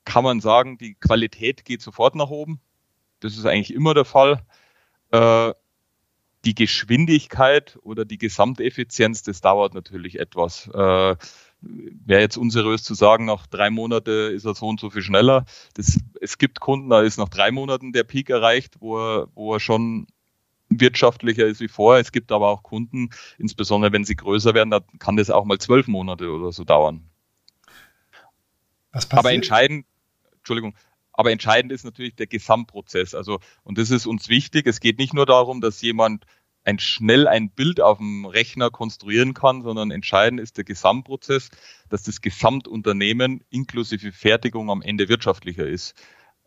kann 0.05 0.24
man 0.24 0.39
sagen, 0.39 0.77
die 0.77 0.93
Qualität 0.93 1.65
geht 1.65 1.81
sofort 1.81 2.15
nach 2.15 2.29
oben. 2.29 2.62
Das 3.19 3.36
ist 3.36 3.45
eigentlich 3.45 3.74
immer 3.74 3.93
der 3.93 4.05
Fall. 4.05 4.45
Äh, 5.12 5.53
die 6.45 6.55
Geschwindigkeit 6.55 7.77
oder 7.81 8.05
die 8.05 8.17
Gesamteffizienz, 8.17 9.24
das 9.24 9.41
dauert 9.41 9.74
natürlich 9.74 10.19
etwas. 10.22 10.69
Äh, 10.69 11.17
Wäre 12.05 12.22
jetzt 12.22 12.38
unseriös 12.38 12.84
zu 12.84 12.93
sagen, 12.93 13.25
nach 13.25 13.48
drei 13.48 13.69
Monaten 13.69 14.34
ist 14.34 14.45
er 14.45 14.53
so 14.53 14.67
und 14.67 14.79
so 14.79 14.89
viel 14.89 15.01
schneller. 15.01 15.45
Das, 15.74 16.00
es 16.22 16.38
gibt 16.38 16.60
Kunden, 16.60 16.89
da 16.89 17.01
ist 17.01 17.17
nach 17.17 17.29
drei 17.29 17.51
Monaten 17.51 17.93
der 17.93 18.03
Peak 18.03 18.29
erreicht, 18.29 18.75
wo 18.79 19.00
er, 19.00 19.27
wo 19.34 19.53
er 19.53 19.60
schon 19.60 20.07
wirtschaftlicher 20.69 21.45
ist 21.45 21.62
wie 21.62 21.67
vorher. 21.67 22.01
Es 22.01 22.12
gibt 22.12 22.31
aber 22.31 22.50
auch 22.50 22.63
Kunden, 22.63 23.10
insbesondere 23.38 23.91
wenn 23.91 24.05
sie 24.05 24.15
größer 24.15 24.53
werden, 24.53 24.72
da 24.72 24.81
kann 25.00 25.17
das 25.17 25.29
auch 25.29 25.45
mal 25.45 25.57
zwölf 25.57 25.88
Monate 25.88 26.31
oder 26.31 26.51
so 26.51 26.63
dauern. 26.63 27.10
Aber 29.10 29.34
entscheidend, 29.34 29.86
Entschuldigung, 30.38 30.75
aber 31.12 31.31
entscheidend 31.31 31.72
ist 31.72 31.86
natürlich 31.86 32.15
der 32.15 32.27
Gesamtprozess. 32.27 33.15
Also, 33.15 33.39
und 33.63 33.77
das 33.77 33.89
ist 33.89 34.05
uns 34.05 34.29
wichtig. 34.29 34.67
Es 34.67 34.79
geht 34.79 35.00
nicht 35.00 35.13
nur 35.13 35.25
darum, 35.25 35.62
dass 35.62 35.81
jemand 35.81 36.25
ein 36.65 36.79
schnell 36.79 37.27
ein 37.27 37.50
Bild 37.50 37.79
auf 37.79 38.00
dem 38.00 38.25
Rechner 38.25 38.72
konstruieren 38.72 39.34
kann, 39.34 39.62
sondern 39.62 39.91
entscheidend 39.91 40.41
ist 40.41 40.57
der 40.57 40.63
Gesamtprozess, 40.63 41.50
dass 41.89 42.03
das 42.03 42.22
Gesamtunternehmen 42.22 43.43
inklusive 43.50 44.12
Fertigung 44.12 44.69
am 44.69 44.81
Ende 44.81 45.07
wirtschaftlicher 45.07 45.67
ist. 45.67 45.93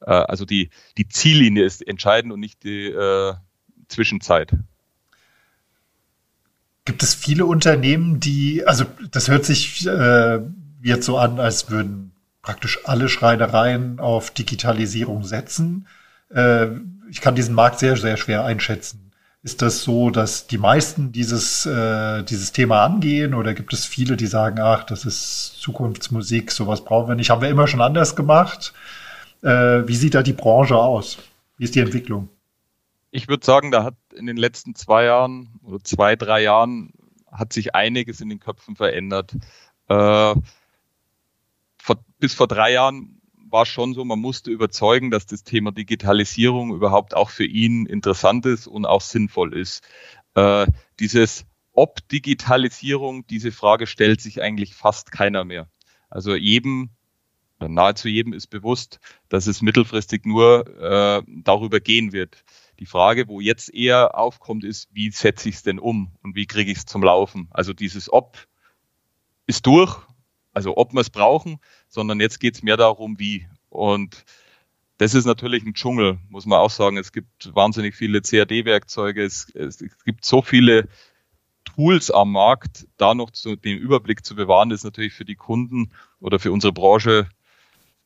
Äh, 0.00 0.10
also 0.10 0.44
die, 0.44 0.70
die 0.96 1.08
Ziellinie 1.08 1.64
ist 1.64 1.86
entscheidend 1.86 2.32
und 2.32 2.40
nicht 2.40 2.64
die 2.64 2.86
äh, 2.86 3.34
Zwischenzeit. 3.86 4.52
Gibt 6.84 7.02
es 7.02 7.14
viele 7.14 7.46
Unternehmen, 7.46 8.18
die, 8.18 8.66
also 8.66 8.84
das 9.10 9.28
hört 9.28 9.44
sich 9.44 9.86
äh, 9.86 10.40
jetzt 10.82 11.04
so 11.04 11.18
an, 11.18 11.38
als 11.38 11.70
würden 11.70 12.12
praktisch 12.42 12.80
alle 12.84 13.08
Schreinereien 13.08 14.00
auf 14.00 14.30
Digitalisierung 14.30 15.22
setzen. 15.22 15.86
Äh, 16.30 16.68
ich 17.10 17.20
kann 17.20 17.34
diesen 17.34 17.54
Markt 17.54 17.78
sehr, 17.78 17.96
sehr 17.96 18.16
schwer 18.16 18.44
einschätzen. 18.44 19.07
Ist 19.42 19.62
das 19.62 19.82
so, 19.82 20.10
dass 20.10 20.48
die 20.48 20.58
meisten 20.58 21.12
dieses, 21.12 21.64
äh, 21.64 22.24
dieses 22.24 22.52
Thema 22.52 22.84
angehen 22.84 23.34
oder 23.34 23.54
gibt 23.54 23.72
es 23.72 23.86
viele, 23.86 24.16
die 24.16 24.26
sagen, 24.26 24.58
ach, 24.60 24.84
das 24.84 25.04
ist 25.04 25.60
Zukunftsmusik, 25.60 26.50
sowas 26.50 26.84
brauchen 26.84 27.08
wir 27.08 27.14
nicht, 27.14 27.30
haben 27.30 27.40
wir 27.40 27.48
immer 27.48 27.68
schon 27.68 27.80
anders 27.80 28.16
gemacht? 28.16 28.74
Äh, 29.42 29.86
wie 29.86 29.94
sieht 29.94 30.14
da 30.14 30.22
die 30.22 30.32
Branche 30.32 30.76
aus? 30.76 31.18
Wie 31.56 31.64
ist 31.64 31.76
die 31.76 31.80
Entwicklung? 31.80 32.28
Ich 33.12 33.28
würde 33.28 33.46
sagen, 33.46 33.70
da 33.70 33.84
hat 33.84 33.94
in 34.14 34.26
den 34.26 34.36
letzten 34.36 34.74
zwei 34.74 35.04
Jahren 35.04 35.48
oder 35.62 35.82
zwei, 35.84 36.16
drei 36.16 36.42
Jahren 36.42 36.92
hat 37.30 37.52
sich 37.52 37.74
einiges 37.74 38.20
in 38.20 38.28
den 38.28 38.40
Köpfen 38.40 38.74
verändert. 38.74 39.34
Äh, 39.88 40.34
vor, 41.78 41.96
bis 42.18 42.34
vor 42.34 42.48
drei 42.48 42.72
Jahren 42.72 43.17
war 43.50 43.66
schon 43.66 43.94
so, 43.94 44.04
man 44.04 44.18
musste 44.18 44.50
überzeugen, 44.50 45.10
dass 45.10 45.26
das 45.26 45.44
Thema 45.44 45.72
Digitalisierung 45.72 46.74
überhaupt 46.74 47.14
auch 47.14 47.30
für 47.30 47.44
ihn 47.44 47.86
interessant 47.86 48.46
ist 48.46 48.66
und 48.66 48.86
auch 48.86 49.00
sinnvoll 49.00 49.54
ist. 49.54 49.82
Äh, 50.34 50.66
dieses 51.00 51.46
ob 51.78 52.08
Digitalisierung, 52.08 53.24
diese 53.28 53.52
Frage 53.52 53.86
stellt 53.86 54.20
sich 54.20 54.42
eigentlich 54.42 54.74
fast 54.74 55.12
keiner 55.12 55.44
mehr. 55.44 55.68
Also 56.10 56.34
jedem, 56.34 56.90
nahezu 57.60 58.08
jedem 58.08 58.32
ist 58.32 58.48
bewusst, 58.48 58.98
dass 59.28 59.46
es 59.46 59.62
mittelfristig 59.62 60.24
nur 60.24 60.66
äh, 60.80 61.22
darüber 61.28 61.78
gehen 61.78 62.12
wird. 62.12 62.44
Die 62.80 62.86
Frage, 62.86 63.28
wo 63.28 63.40
jetzt 63.40 63.72
eher 63.72 64.18
aufkommt, 64.18 64.64
ist, 64.64 64.88
wie 64.92 65.12
setze 65.12 65.48
ich 65.48 65.54
es 65.54 65.62
denn 65.62 65.78
um 65.78 66.10
und 66.24 66.34
wie 66.34 66.46
kriege 66.46 66.72
ich 66.72 66.78
es 66.78 66.86
zum 66.86 67.04
Laufen? 67.04 67.46
Also 67.52 67.72
dieses 67.72 68.12
Ob 68.12 68.48
ist 69.46 69.64
durch, 69.64 69.98
also 70.52 70.76
ob 70.76 70.92
wir 70.92 71.00
es 71.00 71.10
brauchen, 71.10 71.60
sondern 71.88 72.20
jetzt 72.20 72.40
geht 72.40 72.54
es 72.54 72.62
mehr 72.62 72.76
darum, 72.76 73.18
wie. 73.18 73.46
Und 73.68 74.24
das 74.98 75.14
ist 75.14 75.24
natürlich 75.24 75.64
ein 75.64 75.74
Dschungel, 75.74 76.18
muss 76.28 76.46
man 76.46 76.58
auch 76.58 76.70
sagen. 76.70 76.96
Es 76.96 77.12
gibt 77.12 77.54
wahnsinnig 77.54 77.94
viele 77.94 78.20
CAD-Werkzeuge, 78.20 79.24
es, 79.24 79.48
es, 79.54 79.78
gibt 80.04 80.24
so 80.24 80.42
viele 80.42 80.88
Tools 81.64 82.10
am 82.10 82.32
Markt, 82.32 82.86
da 82.96 83.14
noch 83.14 83.30
zu, 83.30 83.56
den 83.56 83.78
Überblick 83.78 84.24
zu 84.24 84.34
bewahren, 84.34 84.70
ist 84.70 84.84
natürlich 84.84 85.12
für 85.12 85.24
die 85.24 85.36
Kunden 85.36 85.92
oder 86.20 86.38
für 86.38 86.50
unsere 86.50 86.72
Branche 86.72 87.28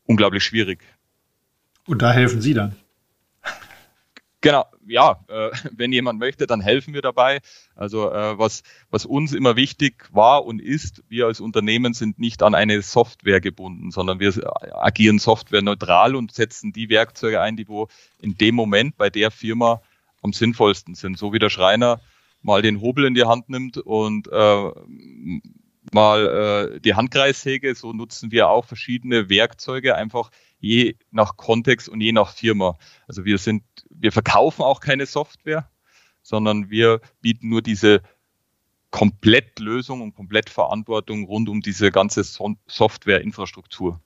unglaublich 0.04 0.44
schwierig. 0.44 0.80
Und 1.86 2.02
da 2.02 2.12
helfen 2.12 2.40
Sie 2.40 2.54
dann? 2.54 2.76
Genau, 4.42 4.66
ja, 4.88 5.24
äh, 5.28 5.50
wenn 5.72 5.92
jemand 5.92 6.18
möchte, 6.18 6.46
dann 6.46 6.60
helfen 6.60 6.92
wir 6.92 7.00
dabei. 7.00 7.40
Also 7.76 8.10
äh, 8.10 8.38
was, 8.38 8.64
was 8.90 9.06
uns 9.06 9.32
immer 9.32 9.56
wichtig 9.56 10.08
war 10.12 10.44
und 10.44 10.60
ist, 10.60 11.02
wir 11.08 11.26
als 11.26 11.40
Unternehmen 11.40 11.94
sind 11.94 12.18
nicht 12.18 12.42
an 12.42 12.54
eine 12.54 12.82
Software 12.82 13.40
gebunden, 13.40 13.92
sondern 13.92 14.18
wir 14.20 14.32
agieren 14.84 15.20
softwareneutral 15.20 16.16
und 16.16 16.32
setzen 16.32 16.72
die 16.72 16.90
Werkzeuge 16.90 17.40
ein, 17.40 17.56
die 17.56 17.68
wo 17.68 17.88
in 18.20 18.36
dem 18.36 18.56
Moment 18.56 18.96
bei 18.96 19.10
der 19.10 19.30
Firma 19.30 19.80
am 20.22 20.32
sinnvollsten 20.32 20.96
sind. 20.96 21.18
So 21.18 21.32
wie 21.32 21.38
der 21.38 21.50
Schreiner 21.50 22.00
mal 22.42 22.62
den 22.62 22.80
Hobel 22.80 23.04
in 23.04 23.14
die 23.14 23.24
Hand 23.24 23.48
nimmt 23.48 23.78
und 23.78 24.26
äh, 24.26 24.70
mal 25.92 26.72
äh, 26.74 26.80
die 26.80 26.94
Handkreissäge, 26.94 27.76
so 27.76 27.92
nutzen 27.92 28.32
wir 28.32 28.48
auch 28.48 28.64
verschiedene 28.64 29.28
Werkzeuge 29.28 29.94
einfach 29.94 30.30
je 30.62 30.94
nach 31.10 31.36
Kontext 31.36 31.88
und 31.88 32.00
je 32.00 32.12
nach 32.12 32.32
Firma. 32.32 32.78
Also 33.06 33.24
wir 33.24 33.38
sind, 33.38 33.64
wir 34.02 34.12
verkaufen 34.12 34.62
auch 34.62 34.80
keine 34.80 35.06
Software, 35.06 35.68
sondern 36.22 36.70
wir 36.70 37.00
bieten 37.20 37.48
nur 37.48 37.62
diese 37.62 38.02
Komplettlösung 38.90 40.02
und 40.02 40.14
Komplettverantwortung 40.14 41.24
rund 41.24 41.48
um 41.48 41.62
diese 41.62 41.90
ganze 41.90 42.24
so 42.24 42.54
Softwareinfrastruktur. 42.66 44.00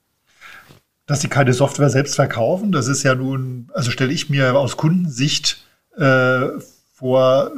Dass 1.06 1.22
sie 1.22 1.28
keine 1.28 1.52
Software 1.52 1.90
selbst 1.90 2.14
verkaufen, 2.14 2.72
das 2.72 2.88
ist 2.88 3.02
ja 3.02 3.14
nun, 3.14 3.70
also 3.74 3.90
stelle 3.90 4.12
ich 4.12 4.28
mir 4.28 4.54
aus 4.56 4.76
Kundensicht 4.76 5.64
äh, 5.96 6.48
vor, 6.92 7.52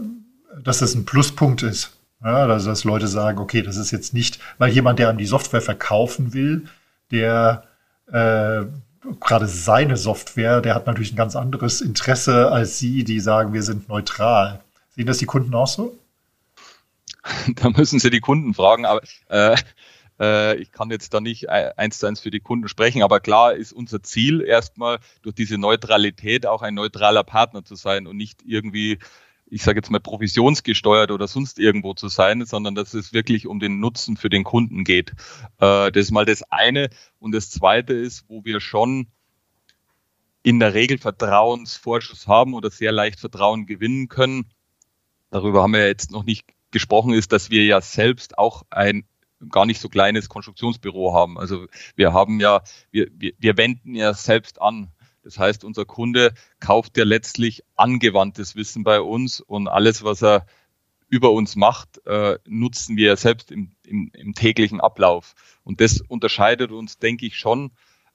dass 0.63 0.79
das 0.79 0.95
ein 0.95 1.05
Pluspunkt 1.05 1.63
ist. 1.63 1.97
Ja, 2.23 2.47
also 2.47 2.71
dass 2.71 2.85
Leute 2.85 3.09
sagen, 3.09 3.39
okay, 3.39 3.63
das 3.63 3.77
ist 3.77 3.91
jetzt 3.91 4.15
nicht, 4.15 4.39
weil 4.59 4.73
jemand, 4.73 4.99
der 4.99 5.09
an 5.09 5.19
die 5.19 5.27
Software 5.27 5.61
verkaufen 5.61 6.35
will, 6.35 6.67
der 7.11 7.65
äh, 8.13 8.65
gerade 9.21 9.47
seine 9.47 9.97
Software, 9.97 10.61
der 10.61 10.75
hat 10.75 10.87
natürlich 10.87 11.13
ein 11.13 11.17
ganz 11.17 11.37
anderes 11.37 11.81
Interesse 11.81 12.51
als 12.51 12.79
Sie, 12.79 13.05
die 13.05 13.21
sagen, 13.21 13.53
wir 13.53 13.63
sind 13.63 13.89
neutral. 13.89 14.61
Sehen 14.91 15.07
das 15.07 15.19
die 15.19 15.27
Kunden 15.27 15.55
auch 15.55 15.67
so? 15.67 15.97
Da 17.57 17.71
müssen 17.71 17.99
Sie 17.99 18.11
die 18.11 18.21
Kunden 18.21 18.55
fragen, 18.55 18.87
aber 18.87 19.03
äh, 19.29 19.57
äh, 20.21 20.57
ich 20.57 20.73
kann 20.73 20.91
jetzt 20.91 21.13
da 21.15 21.21
nicht 21.21 21.49
eins 21.49 21.99
zu 21.99 22.07
eins 22.07 22.21
für 22.21 22.31
die 22.31 22.41
Kunden 22.41 22.69
sprechen, 22.69 23.03
aber 23.03 23.21
klar 23.21 23.55
ist 23.55 23.73
unser 23.73 24.03
Ziel 24.03 24.41
erstmal 24.41 24.99
durch 25.23 25.35
diese 25.35 25.59
Neutralität 25.59 26.47
auch 26.47 26.63
ein 26.63 26.75
neutraler 26.75 27.25
Partner 27.25 27.65
zu 27.65 27.75
sein 27.75 28.07
und 28.07 28.17
nicht 28.17 28.41
irgendwie 28.47 28.99
ich 29.51 29.63
sage 29.63 29.79
jetzt 29.79 29.91
mal, 29.91 30.01
provisionsgesteuert 30.01 31.11
oder 31.11 31.27
sonst 31.27 31.59
irgendwo 31.59 31.95
zu 31.95 32.09
sein, 32.09 32.45
sondern 32.45 32.75
dass 32.75 32.95
es 32.95 33.13
wirklich 33.13 33.47
um 33.47 33.61
den 33.61 33.81
Nutzen 33.81 34.17
für 34.17 34.29
den 34.29 34.45
Kunden 34.45 34.85
geht. 34.85 35.11
Äh, 35.59 35.91
das 35.91 36.05
ist 36.05 36.11
mal 36.11 36.25
das 36.25 36.43
eine. 36.51 36.91
Und 37.19 37.33
das 37.33 37.51
zweite 37.51 37.95
ist, 37.95 38.25
wo 38.29 38.45
wir 38.45 38.61
schon 38.61 39.09
in 40.43 40.61
der 40.61 40.75
Regel 40.75 40.99
Vertrauensvorschuss 40.99 42.27
haben 42.27 42.55
oder 42.55 42.71
sehr 42.71 42.93
leicht 42.93 43.21
Vertrauen 43.21 43.67
gewinnen 43.67 44.09
können. 44.09 44.47
Darüber 45.31 45.63
haben 45.63 45.73
wir 45.73 45.87
jetzt 45.87 46.11
noch 46.11 46.25
nicht 46.25 46.47
gesprochen, 46.71 47.13
ist, 47.13 47.33
dass 47.33 47.51
wir 47.51 47.65
ja 47.65 47.81
selbst 47.81 48.39
auch 48.39 48.63
ein 48.71 49.05
gar 49.51 49.67
nicht 49.67 49.81
so 49.81 49.89
kleines 49.89 50.29
Konstruktionsbüro 50.29 51.15
haben. 51.15 51.39
Also 51.39 51.67
wir 51.95 52.13
haben 52.13 52.41
ja, 52.41 52.63
wir, 52.91 53.09
wir, 53.13 53.33
wir 53.39 53.57
wenden 53.57 53.95
ja 53.95 54.13
selbst 54.15 54.61
an. 54.61 54.91
Das 55.29 55.39
heißt, 55.39 55.63
unser 55.63 55.85
Kunde 55.85 56.33
kauft 56.59 56.97
ja 56.97 57.05
letztlich 57.05 57.63
angewandtes 57.77 58.57
Wissen 58.57 58.83
bei 58.83 59.03
uns 59.03 59.43
und 59.43 59.69
alles, 59.69 60.03
was 60.03 60.23
er 60.23 60.47
über 61.11 61.33
uns 61.33 61.55
macht, 61.55 62.01
äh, 62.07 62.39
nutzen 62.47 62.97
wir 62.97 63.15
selbst 63.19 63.51
im, 63.51 63.73
im, 63.85 64.11
im, 64.15 64.33
täglichen 64.33 64.81
Ablauf. 64.81 65.35
Und 65.65 65.83
das 65.83 66.01
unterscheidet 66.01 66.73
uns, 66.73 66.99
denke 66.99 67.27
ich, 67.27 67.37
schon 67.37 67.73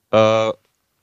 äh, 0.09 0.51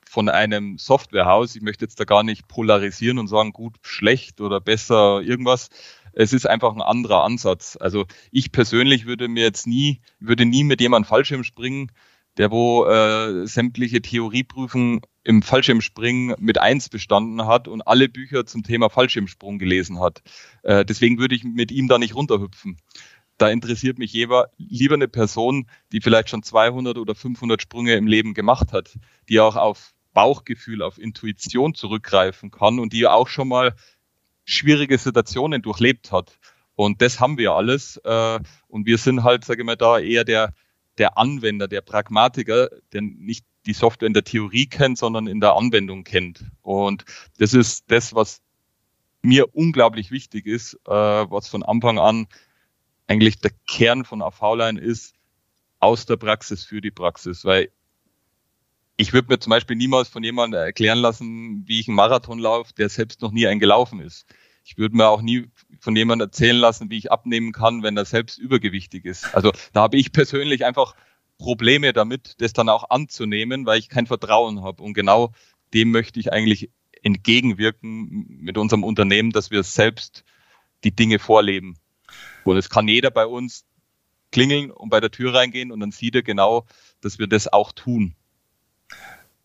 von 0.05 0.29
einem 0.29 0.79
Softwarehaus. 0.79 1.55
Ich 1.55 1.62
möchte 1.62 1.85
jetzt 1.85 2.00
da 2.00 2.05
gar 2.05 2.25
nicht 2.25 2.49
polarisieren 2.49 3.21
und 3.21 3.29
sagen, 3.29 3.52
gut, 3.52 3.76
schlecht 3.83 4.40
oder 4.40 4.61
besser, 4.61 5.21
irgendwas. 5.21 5.69
es 6.12 6.33
ist 6.33 6.45
einfach 6.45 6.75
ein 6.75 6.83
anderer 6.83 7.23
Ansatz. 7.23 7.79
Also 7.81 8.05
ich 8.33 8.50
persönlich 8.50 9.07
würde 9.07 9.29
mir 9.29 9.45
jetzt 9.45 9.69
nie, 9.69 10.00
würde 10.19 10.45
nie 10.45 10.64
mit 10.64 10.81
jemandem 10.81 11.09
Fallschirm 11.09 11.45
springen, 11.45 11.93
der 12.37 12.50
wo 12.50 12.85
äh, 12.87 13.47
sämtliche 13.47 14.02
Theorieprüfungen 14.02 15.02
im 15.22 15.42
Fallschirmspringen 15.42 16.34
mit 16.38 16.58
eins 16.58 16.88
bestanden 16.88 17.46
hat 17.46 17.68
und 17.68 17.82
alle 17.82 18.08
Bücher 18.08 18.46
zum 18.46 18.62
Thema 18.62 18.88
Fallschirmsprung 18.88 19.58
gelesen 19.58 20.00
hat. 20.00 20.22
Äh, 20.62 20.84
deswegen 20.84 21.18
würde 21.18 21.34
ich 21.34 21.44
mit 21.44 21.70
ihm 21.70 21.88
da 21.88 21.98
nicht 21.98 22.14
runterhüpfen. 22.14 22.78
Da 23.36 23.48
interessiert 23.48 23.98
mich 23.98 24.12
jeweils 24.12 24.50
lieber 24.58 24.94
eine 24.94 25.08
Person, 25.08 25.66
die 25.92 26.00
vielleicht 26.00 26.28
schon 26.28 26.42
200 26.42 26.98
oder 26.98 27.14
500 27.14 27.60
Sprünge 27.60 27.94
im 27.94 28.06
Leben 28.06 28.34
gemacht 28.34 28.72
hat, 28.72 28.98
die 29.28 29.40
auch 29.40 29.56
auf 29.56 29.94
Bauchgefühl, 30.12 30.82
auf 30.82 30.98
Intuition 30.98 31.74
zurückgreifen 31.74 32.50
kann 32.50 32.78
und 32.78 32.92
die 32.92 33.06
auch 33.06 33.28
schon 33.28 33.48
mal 33.48 33.74
schwierige 34.44 34.98
Situationen 34.98 35.62
durchlebt 35.62 36.12
hat. 36.12 36.38
Und 36.74 37.02
das 37.02 37.20
haben 37.20 37.38
wir 37.38 37.52
alles. 37.52 37.98
Äh, 38.04 38.40
und 38.68 38.86
wir 38.86 38.98
sind 38.98 39.22
halt, 39.22 39.44
sage 39.44 39.62
ich 39.62 39.66
mal, 39.66 39.76
da 39.76 39.98
eher 39.98 40.24
der, 40.24 40.54
der 40.98 41.18
Anwender, 41.18 41.68
der 41.68 41.82
Pragmatiker, 41.82 42.68
der 42.92 43.02
nicht 43.02 43.44
die 43.67 43.73
Software 43.73 44.07
in 44.07 44.14
der 44.14 44.25
Theorie 44.25 44.67
kennt, 44.67 44.99
sondern 44.99 45.26
in 45.26 45.40
der 45.40 45.55
Anwendung 45.55 46.05
kennt. 46.05 46.45
Und 46.62 47.05
das 47.38 47.55
ist 47.55 47.90
das, 47.90 48.14
was 48.14 48.40
mir 49.23 49.55
unglaublich 49.55 50.11
wichtig 50.11 50.47
ist, 50.47 50.75
äh, 50.87 50.90
was 50.90 51.49
von 51.49 51.62
Anfang 51.62 51.99
an 51.99 52.26
eigentlich 53.07 53.40
der 53.40 53.50
Kern 53.69 54.05
von 54.05 54.23
AV-Line 54.23 54.81
ist, 54.81 55.14
aus 55.79 56.07
der 56.07 56.17
Praxis 56.17 56.64
für 56.64 56.81
die 56.81 56.90
Praxis, 56.90 57.45
weil 57.45 57.71
ich 58.97 59.12
würde 59.12 59.29
mir 59.29 59.38
zum 59.38 59.50
Beispiel 59.50 59.76
niemals 59.76 60.09
von 60.09 60.23
jemandem 60.23 60.61
erklären 60.61 60.99
lassen, 60.99 61.64
wie 61.67 61.81
ich 61.81 61.88
einen 61.88 61.97
Marathon 61.97 62.38
laufe, 62.38 62.75
der 62.75 62.88
selbst 62.88 63.23
noch 63.23 63.33
nie 63.33 63.47
einen 63.47 63.59
gelaufen 63.59 64.00
ist. 64.00 64.26
Ich 64.62 64.76
würde 64.76 64.95
mir 64.95 65.09
auch 65.09 65.23
nie 65.23 65.47
von 65.81 65.97
jemandem 65.97 66.29
erzählen 66.29 66.57
lassen, 66.57 66.90
wie 66.90 66.99
ich 66.99 67.11
abnehmen 67.11 67.52
kann, 67.52 67.83
wenn 67.83 67.97
er 67.97 68.05
selbst 68.05 68.38
übergewichtig 68.38 69.07
ist. 69.07 69.35
Also 69.35 69.52
da 69.73 69.81
habe 69.81 69.97
ich 69.97 70.12
persönlich 70.12 70.67
einfach 70.67 70.95
Probleme 71.40 71.92
damit, 71.92 72.35
das 72.38 72.52
dann 72.52 72.68
auch 72.68 72.90
anzunehmen, 72.90 73.66
weil 73.66 73.78
ich 73.78 73.88
kein 73.88 74.06
Vertrauen 74.06 74.62
habe. 74.62 74.82
Und 74.82 74.94
genau 74.94 75.32
dem 75.75 75.90
möchte 75.90 76.20
ich 76.20 76.32
eigentlich 76.32 76.70
entgegenwirken 77.02 78.38
mit 78.40 78.59
unserem 78.59 78.85
Unternehmen, 78.85 79.30
dass 79.32 79.50
wir 79.50 79.62
selbst 79.62 80.25
die 80.85 80.94
Dinge 80.94 81.18
vorleben. 81.18 81.76
Und 82.44 82.56
es 82.56 82.70
kann 82.70 82.88
jeder 82.88 83.11
bei 83.11 83.26
uns 83.26 83.64
klingeln 84.32 84.70
und 84.70 84.90
bei 84.90 85.00
der 85.00 85.11
Tür 85.11 85.35
reingehen 85.35 85.73
und 85.73 85.80
dann 85.80 85.92
sieht 85.92 86.14
er 86.14 86.23
genau, 86.23 86.66
dass 87.00 87.18
wir 87.18 87.26
das 87.26 87.52
auch 87.52 87.73
tun 87.73 88.14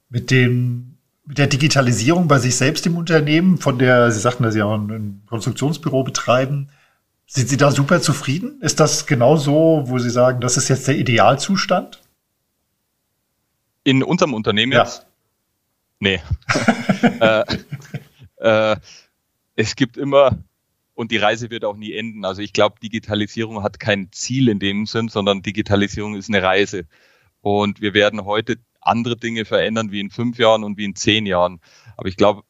mit 0.10 0.32
dem 0.32 0.92
mit 1.28 1.40
der 1.40 1.48
Digitalisierung 1.48 2.28
bei 2.28 2.38
sich 2.38 2.56
selbst 2.56 2.86
im 2.86 2.98
Unternehmen, 2.98 3.58
von 3.58 3.80
der 3.80 4.12
Sie 4.12 4.20
sagten, 4.20 4.44
dass 4.44 4.54
Sie 4.54 4.62
auch 4.62 4.76
ein 4.76 5.24
Konstruktionsbüro 5.26 6.04
betreiben, 6.04 6.70
sind 7.36 7.50
Sie 7.50 7.58
da 7.58 7.70
super 7.70 8.02
zufrieden? 8.02 8.62
Ist 8.62 8.80
das 8.80 9.08
genau 9.08 9.36
so, 9.36 9.84
wo 9.88 10.00
Sie 10.00 10.10
sagen, 10.10 10.40
das 10.40 10.56
ist 10.56 10.70
jetzt 10.70 10.88
der 10.88 10.98
Idealzustand? 10.98 12.02
In 13.84 14.04
unserem 14.04 14.34
Unternehmen 14.34 14.72
ja. 14.72 14.84
jetzt? 14.84 15.06
Nee. 16.00 16.22
äh, 17.20 17.44
äh, 18.38 18.78
es 19.56 19.76
gibt 19.76 19.98
immer, 19.98 20.38
und 20.94 21.12
die 21.12 21.18
Reise 21.18 21.50
wird 21.50 21.66
auch 21.66 21.76
nie 21.76 21.92
enden. 21.92 22.24
Also 22.24 22.42
ich 22.42 22.54
glaube, 22.54 22.80
Digitalisierung 22.82 23.64
hat 23.64 23.82
kein 23.82 24.14
Ziel 24.14 24.48
in 24.48 24.60
dem 24.60 24.86
Sinn, 24.86 25.10
sondern 25.10 25.42
Digitalisierung 25.42 26.16
ist 26.16 26.30
eine 26.30 26.42
Reise. 26.42 26.86
Und 27.42 27.82
wir 27.82 27.94
werden 27.94 28.24
heute 28.24 28.60
andere 28.80 29.18
Dinge 29.18 29.44
verändern 29.44 29.92
wie 29.92 30.00
in 30.00 30.10
fünf 30.10 30.38
Jahren 30.38 30.64
und 30.64 30.78
wie 30.78 30.86
in 30.86 30.96
zehn 30.96 31.26
Jahren. 31.26 31.60
Aber 31.98 32.08
ich 32.08 32.16
glaube, 32.16 32.44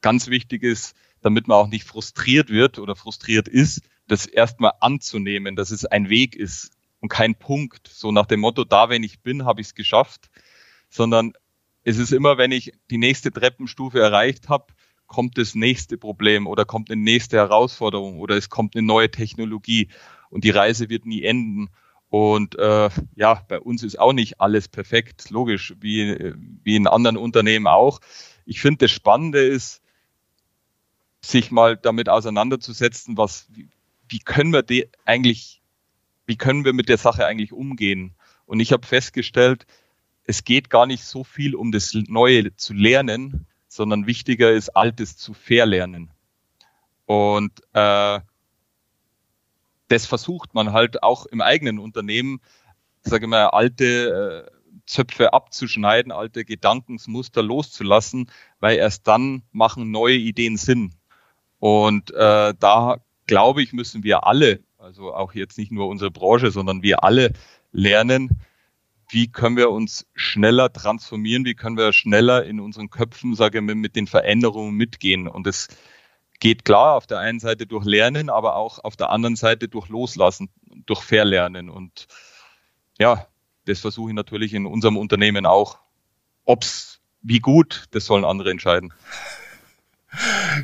ganz 0.00 0.28
wichtig 0.28 0.62
ist, 0.62 0.96
damit 1.20 1.46
man 1.46 1.58
auch 1.58 1.68
nicht 1.68 1.84
frustriert 1.84 2.48
wird 2.48 2.78
oder 2.78 2.96
frustriert 2.96 3.46
ist, 3.46 3.82
das 4.10 4.26
erstmal 4.26 4.72
anzunehmen, 4.80 5.54
dass 5.54 5.70
es 5.70 5.84
ein 5.84 6.08
Weg 6.08 6.34
ist 6.34 6.72
und 7.00 7.08
kein 7.08 7.36
Punkt. 7.36 7.88
So 7.88 8.10
nach 8.10 8.26
dem 8.26 8.40
Motto, 8.40 8.64
da 8.64 8.88
wenn 8.88 9.04
ich 9.04 9.20
bin, 9.20 9.44
habe 9.44 9.60
ich 9.60 9.68
es 9.68 9.74
geschafft, 9.74 10.30
sondern 10.88 11.32
es 11.84 11.98
ist 11.98 12.12
immer, 12.12 12.36
wenn 12.36 12.50
ich 12.50 12.72
die 12.90 12.98
nächste 12.98 13.30
Treppenstufe 13.30 14.00
erreicht 14.00 14.48
habe, 14.48 14.66
kommt 15.06 15.38
das 15.38 15.54
nächste 15.54 15.96
Problem 15.96 16.46
oder 16.46 16.64
kommt 16.64 16.90
eine 16.90 17.00
nächste 17.00 17.36
Herausforderung 17.36 18.18
oder 18.18 18.36
es 18.36 18.48
kommt 18.48 18.74
eine 18.74 18.86
neue 18.86 19.10
Technologie 19.10 19.88
und 20.28 20.44
die 20.44 20.50
Reise 20.50 20.88
wird 20.88 21.06
nie 21.06 21.22
enden. 21.22 21.70
Und 22.08 22.58
äh, 22.58 22.90
ja, 23.14 23.44
bei 23.46 23.60
uns 23.60 23.84
ist 23.84 23.98
auch 23.98 24.12
nicht 24.12 24.40
alles 24.40 24.66
perfekt, 24.66 25.30
logisch, 25.30 25.74
wie, 25.80 26.34
wie 26.64 26.74
in 26.74 26.88
anderen 26.88 27.16
Unternehmen 27.16 27.68
auch. 27.68 28.00
Ich 28.44 28.60
finde, 28.60 28.86
das 28.86 28.90
Spannende 28.90 29.40
ist, 29.40 29.82
sich 31.20 31.50
mal 31.50 31.76
damit 31.76 32.08
auseinanderzusetzen, 32.08 33.16
was, 33.16 33.48
wie, 34.10 34.18
können 34.18 34.52
wir 34.52 34.62
die 34.62 34.88
eigentlich, 35.04 35.62
wie 36.26 36.36
können 36.36 36.64
wir 36.64 36.72
mit 36.72 36.88
der 36.88 36.98
Sache 36.98 37.26
eigentlich 37.26 37.52
umgehen? 37.52 38.14
Und 38.44 38.60
ich 38.60 38.72
habe 38.72 38.86
festgestellt, 38.86 39.66
es 40.24 40.44
geht 40.44 40.70
gar 40.70 40.86
nicht 40.86 41.04
so 41.04 41.24
viel 41.24 41.54
um 41.54 41.72
das 41.72 41.94
Neue 41.94 42.54
zu 42.56 42.74
lernen, 42.74 43.46
sondern 43.68 44.06
wichtiger 44.06 44.50
ist, 44.52 44.70
Altes 44.70 45.16
zu 45.16 45.32
verlernen. 45.32 46.10
Und 47.06 47.60
äh, 47.72 48.20
das 49.88 50.06
versucht 50.06 50.54
man 50.54 50.72
halt 50.72 51.02
auch 51.02 51.26
im 51.26 51.40
eigenen 51.40 51.78
Unternehmen, 51.78 52.40
sage 53.02 53.26
ich 53.26 53.30
mal, 53.30 53.46
alte 53.46 54.46
äh, 54.48 54.60
Zöpfe 54.86 55.32
abzuschneiden, 55.32 56.12
alte 56.12 56.44
Gedankensmuster 56.44 57.42
loszulassen, 57.42 58.30
weil 58.58 58.76
erst 58.76 59.06
dann 59.06 59.42
machen 59.52 59.90
neue 59.90 60.16
Ideen 60.16 60.56
Sinn. 60.56 60.94
Und 61.60 62.12
äh, 62.12 62.54
da 62.58 63.00
glaube 63.30 63.62
ich, 63.62 63.72
müssen 63.72 64.02
wir 64.02 64.26
alle, 64.26 64.58
also 64.76 65.14
auch 65.14 65.34
jetzt 65.34 65.56
nicht 65.56 65.70
nur 65.70 65.86
unsere 65.86 66.10
Branche, 66.10 66.50
sondern 66.50 66.82
wir 66.82 67.04
alle 67.04 67.32
lernen, 67.70 68.42
wie 69.08 69.30
können 69.30 69.56
wir 69.56 69.70
uns 69.70 70.04
schneller 70.16 70.72
transformieren, 70.72 71.44
wie 71.44 71.54
können 71.54 71.76
wir 71.76 71.92
schneller 71.92 72.44
in 72.44 72.58
unseren 72.58 72.90
Köpfen, 72.90 73.36
sage 73.36 73.58
ich 73.58 73.64
mal, 73.64 73.76
mit 73.76 73.94
den 73.94 74.08
Veränderungen 74.08 74.74
mitgehen. 74.74 75.28
Und 75.28 75.46
das 75.46 75.68
geht 76.40 76.64
klar 76.64 76.96
auf 76.96 77.06
der 77.06 77.20
einen 77.20 77.38
Seite 77.38 77.68
durch 77.68 77.84
Lernen, 77.84 78.30
aber 78.30 78.56
auch 78.56 78.82
auf 78.82 78.96
der 78.96 79.10
anderen 79.10 79.36
Seite 79.36 79.68
durch 79.68 79.88
Loslassen, 79.88 80.50
durch 80.86 81.02
Verlernen. 81.02 81.70
Und 81.70 82.08
ja, 82.98 83.28
das 83.66 83.78
versuche 83.78 84.10
ich 84.10 84.16
natürlich 84.16 84.54
in 84.54 84.66
unserem 84.66 84.96
Unternehmen 84.96 85.46
auch. 85.46 85.78
Ob's 86.44 87.00
wie 87.22 87.38
gut, 87.38 87.84
das 87.92 88.06
sollen 88.06 88.24
andere 88.24 88.50
entscheiden. 88.50 88.92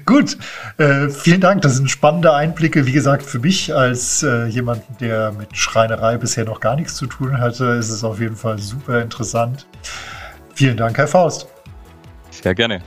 Gut, 0.04 0.36
äh, 0.78 1.08
vielen 1.08 1.40
Dank. 1.40 1.62
Das 1.62 1.76
sind 1.76 1.90
spannende 1.90 2.34
Einblicke. 2.34 2.86
Wie 2.86 2.92
gesagt, 2.92 3.22
für 3.22 3.38
mich 3.38 3.74
als 3.74 4.22
äh, 4.22 4.46
jemanden, 4.46 4.96
der 4.98 5.32
mit 5.32 5.56
Schreinerei 5.56 6.16
bisher 6.16 6.44
noch 6.44 6.60
gar 6.60 6.76
nichts 6.76 6.96
zu 6.96 7.06
tun 7.06 7.38
hatte, 7.38 7.64
ist 7.64 7.90
es 7.90 8.02
auf 8.02 8.20
jeden 8.20 8.36
Fall 8.36 8.58
super 8.58 9.00
interessant. 9.00 9.66
Vielen 10.54 10.76
Dank, 10.76 10.98
Herr 10.98 11.08
Faust. 11.08 11.46
Sehr 12.30 12.54
gerne. 12.54 12.82